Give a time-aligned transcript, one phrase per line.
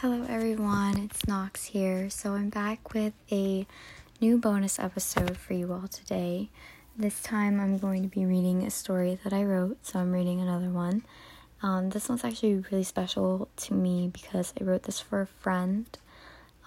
[0.00, 0.98] Hello, everyone.
[0.98, 2.10] It's Knox here.
[2.10, 3.66] So, I'm back with a
[4.20, 6.50] new bonus episode for you all today.
[6.98, 10.38] This time, I'm going to be reading a story that I wrote, so I'm reading
[10.38, 11.02] another one.
[11.62, 15.86] Um, this one's actually really special to me because I wrote this for a friend,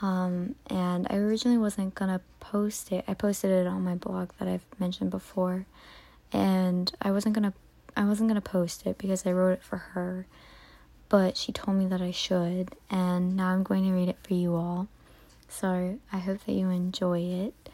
[0.02, 3.06] um, and I originally wasn't gonna post it.
[3.08, 5.68] I posted it on my blog that I've mentioned before,
[6.34, 7.54] and I wasn't gonna
[7.96, 10.26] I wasn't gonna post it because I wrote it for her
[11.10, 14.36] but she told me that I should, and now I'm going to read it for
[14.36, 14.88] you all.
[15.48, 17.70] So I hope that you enjoy it.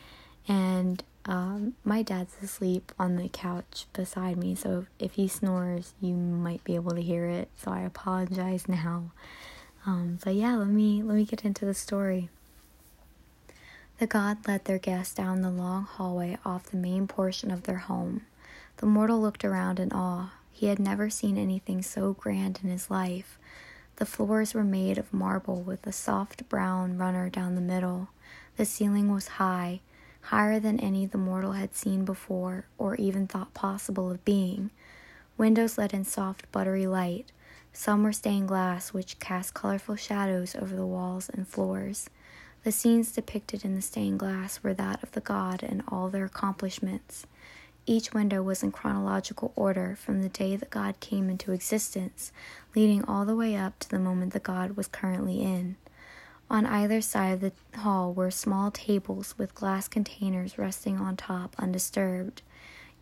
[0.48, 6.14] And um, my dad's asleep on the couch beside me, so if he snores, you
[6.14, 7.50] might be able to hear it.
[7.58, 9.12] So I apologize now.
[9.86, 12.30] Um, but yeah, let me let me get into the story.
[14.00, 17.78] The god led their guests down the long hallway off the main portion of their
[17.78, 18.22] home.
[18.78, 20.32] The mortal looked around in awe.
[20.56, 23.38] He had never seen anything so grand in his life.
[23.98, 28.08] The floors were made of marble with a soft brown runner down the middle.
[28.56, 29.82] The ceiling was high,
[30.22, 34.72] higher than any the mortal had seen before or even thought possible of being.
[35.38, 37.34] Windows let in soft, buttery light.
[37.74, 42.10] Some were stained glass, which cast colorful shadows over the walls and floors.
[42.64, 46.24] The scenes depicted in the stained glass were that of the god and all their
[46.24, 47.28] accomplishments.
[47.88, 52.32] Each window was in chronological order from the day that God came into existence,
[52.76, 55.76] leading all the way up to the moment that God was currently in.
[56.50, 61.56] On either side of the hall were small tables with glass containers resting on top
[61.60, 62.42] undisturbed.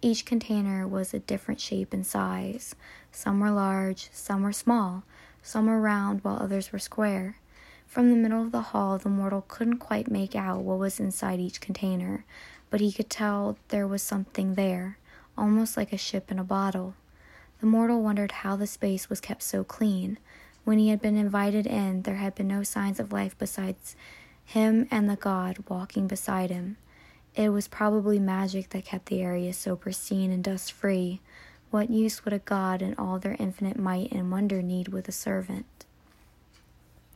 [0.01, 2.75] Each container was a different shape and size.
[3.09, 5.03] Some were large, some were small,
[5.41, 7.37] some were round, while others were square.
[7.87, 11.39] From the middle of the hall, the mortal couldn't quite make out what was inside
[11.39, 12.25] each container,
[12.73, 14.97] but he could tell there was something there,
[15.37, 16.95] almost like a ship in a bottle.
[17.59, 20.17] The mortal wondered how the space was kept so clean.
[20.63, 23.95] When he had been invited in, there had been no signs of life besides
[24.43, 26.77] him and the god walking beside him.
[27.35, 31.21] It was probably magic that kept the area so pristine and dust free.
[31.69, 35.11] What use would a god in all their infinite might and wonder need with a
[35.11, 35.85] servant?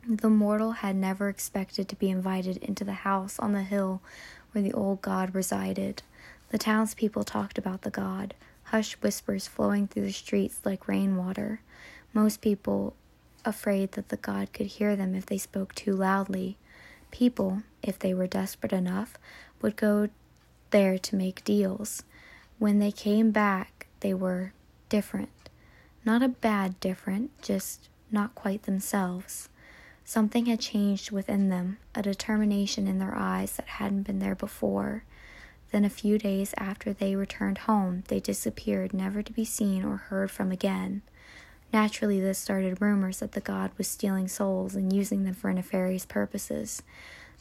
[0.08, 4.00] The mortal had never expected to be invited into the house on the hill
[4.52, 6.02] where the old god resided.
[6.50, 11.60] The townspeople talked about the god, hushed whispers flowing through the streets like rainwater.
[12.12, 12.94] Most people
[13.44, 16.56] afraid that the god could hear them if they spoke too loudly.
[17.10, 19.18] People, if they were desperate enough,
[19.60, 20.08] would go
[20.70, 22.02] there to make deals.
[22.58, 24.52] When they came back, they were
[24.88, 25.48] different.
[26.04, 29.48] Not a bad different, just not quite themselves.
[30.08, 35.04] Something had changed within them, a determination in their eyes that hadn't been there before.
[35.70, 39.98] Then, a few days after they returned home, they disappeared, never to be seen or
[39.98, 41.02] heard from again.
[41.74, 46.06] Naturally, this started rumors that the god was stealing souls and using them for nefarious
[46.06, 46.82] purposes.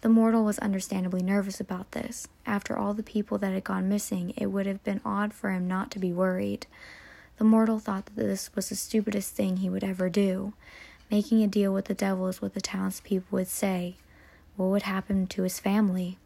[0.02, 2.28] The mortal was understandably nervous about this.
[2.46, 5.70] After all the people that had gone missing, it would have been odd for him
[5.70, 6.68] not to be worried.
[7.38, 10.52] The mortal thought that this was the stupidest thing he would ever do.
[11.09, 13.95] Making a deal with the devil is what the townspeople would say.
[14.57, 16.18] What would happen to his family?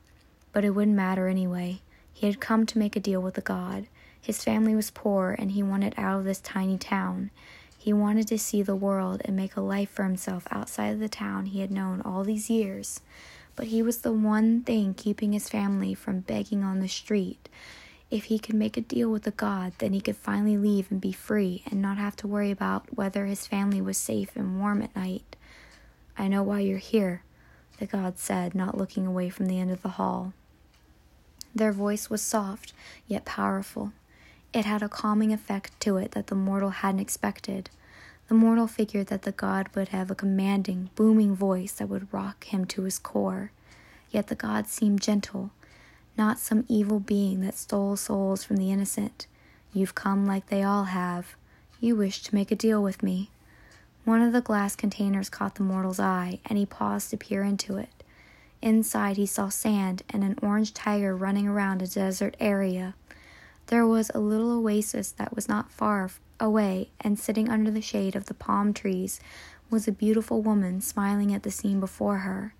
[0.54, 1.82] But it wouldn't matter anyway.
[2.12, 3.86] He had come to make a deal with the god.
[4.20, 7.30] His family was poor, and he wanted out of this tiny town.
[7.78, 11.10] He wanted to see the world and make a life for himself outside of the
[11.10, 13.02] town he had known all these years.
[13.56, 17.50] But he was the one thing keeping his family from begging on the street.
[18.12, 21.00] If he could make a deal with the god, then he could finally leave and
[21.00, 24.82] be free and not have to worry about whether his family was safe and warm
[24.82, 25.38] at night.
[26.18, 27.24] I know why you're here,
[27.80, 30.34] the god said, not looking away from the end of the hall.
[31.56, 32.74] Their voice was soft,
[33.08, 33.94] yet powerful.
[34.52, 37.70] It had a calming effect to it that the mortal hadn't expected.
[38.28, 42.44] The mortal figured that the god would have a commanding, booming voice that would rock
[42.46, 43.52] him to his core.
[44.10, 45.52] Yet the god seemed gentle,
[46.22, 49.26] not some evil being that stole souls from the innocent.
[49.74, 51.36] You've come like they all have.
[51.80, 53.32] You wish to make a deal with me.
[54.06, 57.78] One of the glass containers caught the mortal's eye, and he paused to peer into
[57.78, 58.04] it.
[58.62, 62.94] Inside, he saw sand and an orange tiger running around a desert area.
[63.66, 68.16] There was a little oasis that was not far away, and sitting under the shade
[68.16, 69.20] of the palm trees
[69.72, 72.54] was a beautiful woman smiling at the scene before her.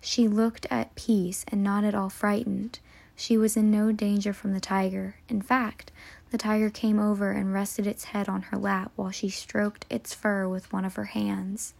[0.00, 2.78] She looked at peace and not at all frightened.
[3.14, 5.16] She was in no danger from the tiger.
[5.28, 5.92] In fact,
[6.30, 10.14] the tiger came over and rested its head on her lap while she stroked its
[10.14, 11.74] fur with one of her hands.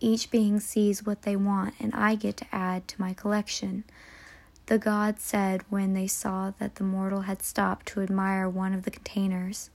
[0.00, 3.84] Each being sees what they want, and I get to add to my collection.
[4.66, 8.82] The gods said when they saw that the mortal had stopped to admire one of
[8.82, 9.70] the containers.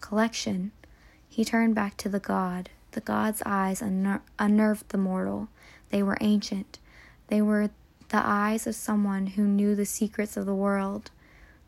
[0.00, 0.72] Collection.
[1.28, 2.70] He turned back to the god.
[2.92, 5.48] The god's eyes unner- unnerved the mortal.
[5.90, 6.78] They were ancient.
[7.28, 7.70] They were
[8.10, 11.10] the eyes of someone who knew the secrets of the world.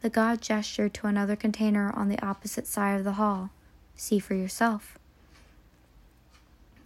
[0.02, 3.50] The god gestured to another container on the opposite side of the hall.
[3.94, 4.98] See for yourself.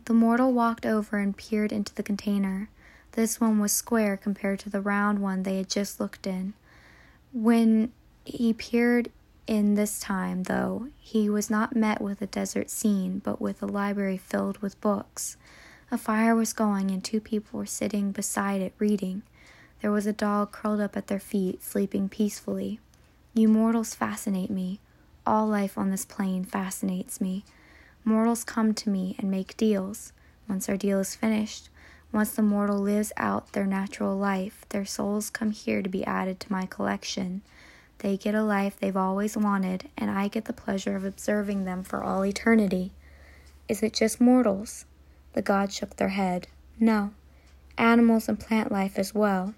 [0.04, 2.68] The mortal walked over and peered into the container.
[3.12, 6.52] This one was square compared to the round one they had just looked in.
[7.32, 7.92] When
[8.24, 9.10] he peered
[9.46, 13.66] in this time, though, he was not met with a desert scene, but with a
[13.66, 15.36] library filled with books.
[15.88, 19.22] A fire was going, and two people were sitting beside it reading.
[19.80, 22.80] There was a dog curled up at their feet, sleeping peacefully.
[23.34, 24.80] You mortals fascinate me.
[25.24, 27.44] All life on this plane fascinates me.
[28.04, 30.12] Mortals come to me and make deals.
[30.48, 31.68] Once our deal is finished,
[32.10, 36.40] once the mortal lives out their natural life, their souls come here to be added
[36.40, 37.42] to my collection.
[37.98, 41.84] They get a life they've always wanted, and I get the pleasure of observing them
[41.84, 42.92] for all eternity.
[43.68, 44.84] Is it just mortals?
[45.36, 46.48] The gods shook their head.
[46.80, 47.10] No.
[47.76, 49.52] Animals and plant life as well.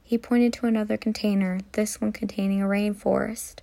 [0.00, 3.56] He pointed to another container, this one containing a rainforest.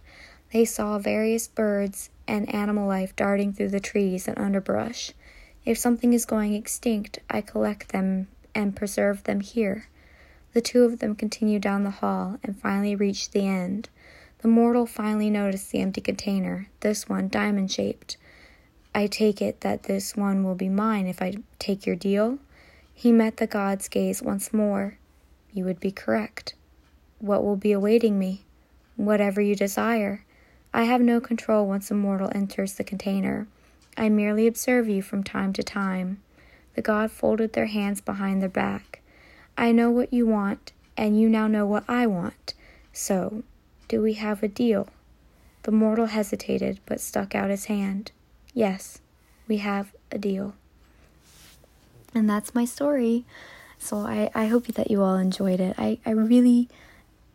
[0.51, 5.13] They saw various birds and animal life darting through the trees and underbrush.
[5.63, 9.85] If something is going extinct, I collect them and preserve them here.
[10.51, 13.88] The two of them continued down the hall and finally reached the end.
[14.39, 18.18] The mortal finally noticed the empty container, this one diamond shaped.
[18.93, 22.39] I take it that this one will be mine if I take your deal?
[22.93, 24.97] He met the god's gaze once more.
[25.53, 26.55] You would be correct.
[27.19, 28.43] What will be awaiting me?
[28.97, 30.23] Whatever you desire.
[30.73, 33.47] I have no control once a mortal enters the container.
[33.97, 36.21] I merely observe you from time to time.
[36.75, 39.01] The god folded their hands behind their back.
[39.57, 42.53] I know what you want, and you now know what I want.
[42.94, 43.44] So,
[43.87, 44.87] do we have a deal?
[45.63, 48.11] The mortal hesitated, but stuck out his hand.
[48.53, 49.00] Yes,
[49.48, 50.56] we have a deal.
[52.13, 53.25] And that's my story.
[53.80, 55.75] So I, I hope that you all enjoyed it.
[55.77, 56.69] I, I really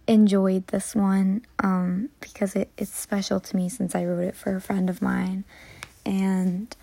[0.07, 4.55] enjoyed this one um, because it, it's special to me since I wrote it for
[4.55, 5.45] a friend of mine.
[6.05, 6.75] And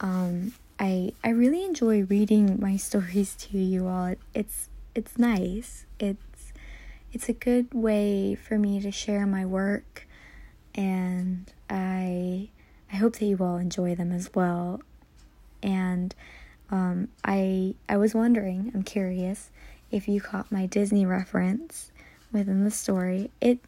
[0.00, 4.06] um, I I really enjoy reading my stories to you all.
[4.06, 5.84] It, it's it's nice.
[5.98, 6.52] It's
[7.12, 10.06] it's a good way for me to share my work
[10.74, 12.50] and I
[12.92, 14.80] I hope that you all enjoy them as well.
[15.62, 16.14] And
[16.70, 19.50] um, I I was wondering, I'm curious,
[19.90, 21.90] if you caught my Disney reference
[22.32, 23.30] within the story.
[23.40, 23.58] It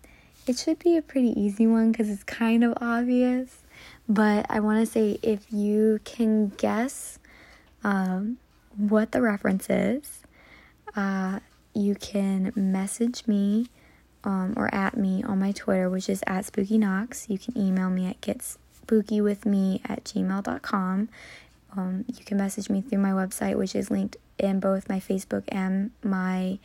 [0.46, 3.62] it should be a pretty easy one because it's kind of obvious.
[4.08, 7.18] But I want to say if you can guess
[7.84, 8.38] um,
[8.76, 10.22] what the reference is,
[10.96, 11.40] uh,
[11.74, 13.68] you can message me
[14.24, 17.28] um, or at me on my Twitter, which is at Spooky Knox.
[17.28, 18.58] You can email me at gets
[18.90, 21.08] spookywithme at gmail.com.
[21.76, 25.44] Um, you can message me through my website, which is linked in both my Facebook
[25.48, 26.58] and my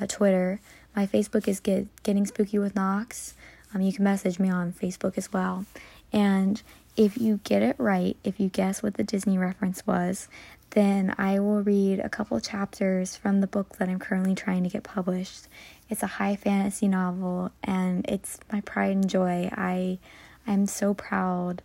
[0.00, 0.60] uh, Twitter.
[0.94, 3.34] My Facebook is Get Getting Spooky with Knox.
[3.74, 5.64] Um, you can message me on Facebook as well.
[6.12, 6.62] And
[6.96, 10.28] if you get it right, if you guess what the Disney reference was,
[10.70, 14.68] then I will read a couple chapters from the book that I'm currently trying to
[14.68, 15.48] get published.
[15.88, 19.48] It's a high fantasy novel and it's my pride and joy.
[19.52, 19.98] I
[20.46, 21.62] I'm so proud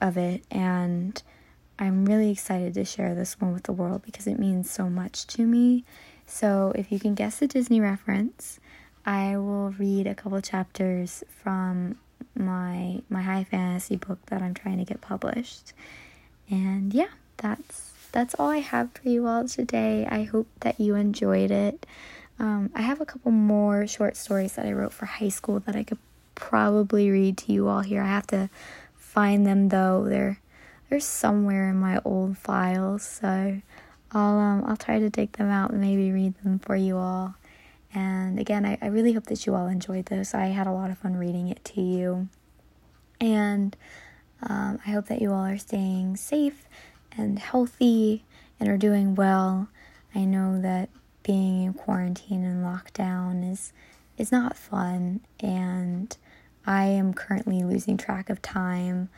[0.00, 1.22] of it, and
[1.78, 5.26] I'm really excited to share this one with the world because it means so much
[5.28, 5.84] to me.
[6.26, 8.60] So, if you can guess the Disney reference,
[9.04, 11.98] I will read a couple chapters from
[12.34, 15.72] my my high fantasy book that I'm trying to get published.
[16.48, 17.08] And yeah,
[17.38, 20.06] that's that's all I have for you all today.
[20.08, 21.86] I hope that you enjoyed it.
[22.38, 25.76] Um, I have a couple more short stories that I wrote for high school that
[25.76, 25.98] I could
[26.34, 28.02] probably read to you all here.
[28.02, 28.50] I have to
[28.94, 30.06] find them though.
[30.08, 30.38] They're
[30.88, 33.60] they're somewhere in my old files, so
[34.12, 37.34] I'll um I'll try to dig them out and maybe read them for you all.
[37.94, 40.34] And again, I, I really hope that you all enjoyed this.
[40.34, 42.28] I had a lot of fun reading it to you.
[43.20, 43.76] And
[44.42, 46.64] um, I hope that you all are staying safe
[47.16, 48.24] and healthy
[48.58, 49.68] and are doing well.
[50.14, 50.88] I know that
[51.22, 53.72] being in quarantine and lockdown is
[54.22, 56.16] is not fun and
[56.64, 59.08] I am currently losing track of time.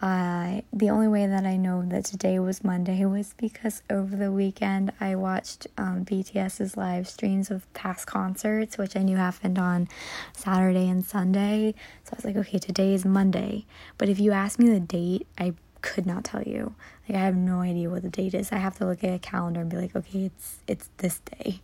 [0.00, 4.32] Uh, the only way that I know that today was Monday was because over the
[4.32, 9.88] weekend I watched um, BTS's live streams of past concerts, which I knew happened on
[10.32, 11.74] Saturday and Sunday.
[12.04, 13.66] So I was like, okay, today is Monday.
[13.98, 16.74] But if you ask me the date, I could not tell you.
[17.06, 18.52] Like I have no idea what the date is.
[18.52, 21.60] I have to look at a calendar and be like, okay, it's it's this day.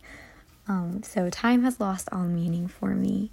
[0.67, 3.31] Um, so time has lost all meaning for me.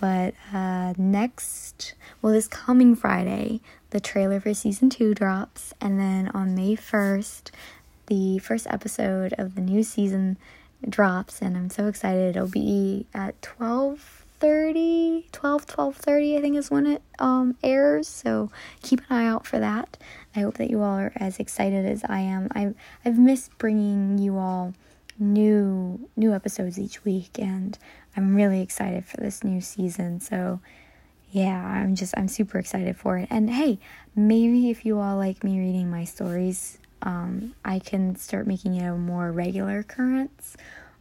[0.00, 3.60] But uh, next, well, this coming Friday,
[3.90, 7.50] the trailer for season two drops, and then on May 1st,
[8.06, 10.36] the first episode of the new season
[10.88, 12.36] drops, and I'm so excited.
[12.36, 18.06] It'll be at 12 30 12 12 30 i think is when it um airs.
[18.06, 18.50] So
[18.82, 19.96] keep an eye out for that.
[20.36, 22.48] I hope that you all are as excited as i am.
[22.52, 24.74] I've i've missed bringing you all
[25.18, 27.78] new new episodes each week and
[28.16, 30.60] i'm really excited for this new season so
[31.30, 33.78] yeah i'm just i'm super excited for it and hey
[34.14, 38.86] maybe if you all like me reading my stories um, i can start making it
[38.86, 40.56] a more regular occurrence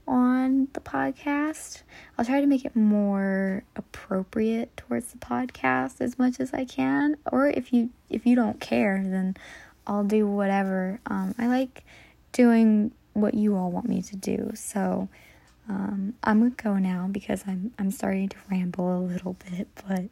[0.07, 1.83] on the podcast.
[2.17, 7.17] I'll try to make it more appropriate towards the podcast as much as I can.
[7.31, 9.36] Or if you if you don't care, then
[9.86, 11.00] I'll do whatever.
[11.07, 11.83] Um, I like
[12.31, 14.51] doing what you all want me to do.
[14.55, 15.09] So
[15.69, 20.05] um, I'm gonna go now because I'm I'm starting to ramble a little bit, but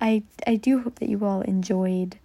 [0.00, 2.18] I I do hope that you all enjoyed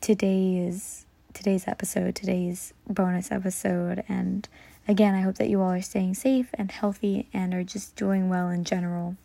[0.00, 4.48] today's today's episode, today's bonus episode, and
[4.88, 8.30] Again, I hope that you all are staying safe and healthy and are just doing
[8.30, 9.16] well in general.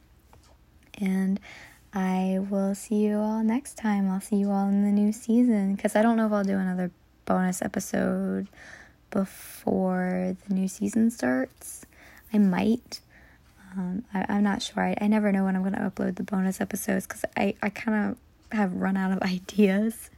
[0.99, 1.39] And
[1.93, 4.11] I will see you all next time.
[4.11, 6.57] I'll see you all in the new season because I don't know if I'll do
[6.57, 6.91] another
[7.23, 8.49] bonus episode
[9.13, 11.85] before the new season starts.
[12.33, 12.99] I might.
[13.75, 14.83] Um, I, am not sure.
[14.83, 17.69] I, I never know when I'm going to upload the bonus episodes because I, I
[17.69, 20.09] kind of have run out of ideas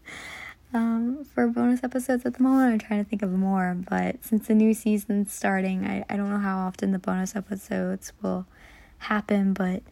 [0.74, 2.74] um, for bonus episodes at the moment.
[2.74, 6.30] I'm trying to think of more, but since the new season's starting, I, I don't
[6.30, 8.46] know how often the bonus episodes will
[9.00, 9.84] happen, but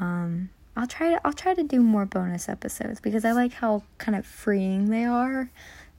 [0.00, 3.82] um, I'll try to I'll try to do more bonus episodes because I like how
[3.98, 5.50] kind of freeing they are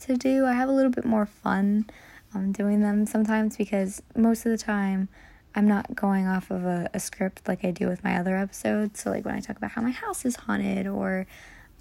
[0.01, 0.45] to do.
[0.45, 1.85] I have a little bit more fun
[2.33, 5.09] um, doing them sometimes because most of the time
[5.55, 9.01] I'm not going off of a, a script like I do with my other episodes.
[9.01, 11.25] So like when I talk about how my house is haunted or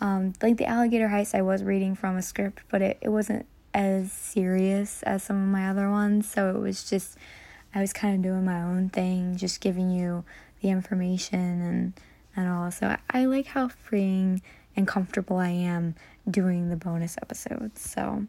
[0.00, 3.47] um, like the alligator heist, I was reading from a script, but it, it wasn't
[3.75, 6.31] as serious as some of my other ones.
[6.31, 7.19] So it was just,
[7.75, 10.25] I was kind of doing my own thing, just giving you
[10.62, 11.93] the information and,
[12.35, 12.71] and all.
[12.71, 14.40] So I, I like how freeing
[14.75, 15.95] and comfortable I am
[16.31, 17.81] doing the bonus episodes.
[17.83, 18.26] So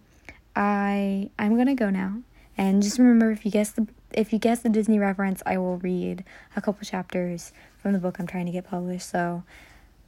[0.59, 2.21] I I'm gonna go now.
[2.57, 5.77] And just remember if you guess the if you guess the Disney reference, I will
[5.77, 6.25] read
[6.57, 9.09] a couple chapters from the book I'm trying to get published.
[9.09, 9.43] So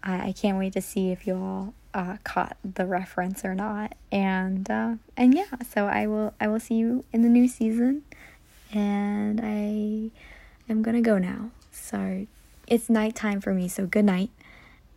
[0.04, 3.96] I, I can't wait to see if you all uh, caught the reference or not.
[4.12, 8.04] And uh, and yeah, so I will I will see you in the new season.
[8.74, 10.12] And I
[10.70, 11.52] am gonna go now.
[11.72, 12.28] So
[12.68, 13.70] it's nighttime for me.
[13.70, 14.32] So good night.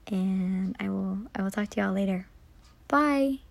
[0.08, 2.26] And I will I will talk to y'all later.
[2.88, 3.44] Bye.